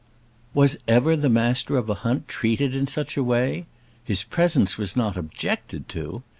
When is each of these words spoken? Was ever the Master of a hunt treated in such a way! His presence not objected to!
Was 0.55 0.77
ever 0.87 1.15
the 1.15 1.29
Master 1.29 1.77
of 1.77 1.87
a 1.87 1.93
hunt 2.01 2.27
treated 2.27 2.73
in 2.73 2.87
such 2.87 3.17
a 3.17 3.23
way! 3.23 3.67
His 4.03 4.23
presence 4.23 4.75
not 4.95 5.15
objected 5.15 5.87
to! 5.89 6.23